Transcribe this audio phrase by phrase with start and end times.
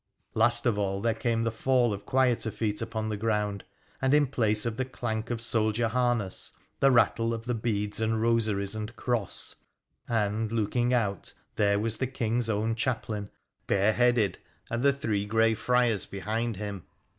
[0.33, 3.63] Last of all there came the fall of quieter feet upon the ground,
[4.01, 8.11] and, in place of the clank of soldier harness, the rattle of the beads of
[8.13, 9.57] rosaries and cross;
[10.09, 13.29] and, looking out, there was the King's own chaplain,
[13.67, 14.39] bareheaded,
[14.71, 16.83] and three grey friars behind him.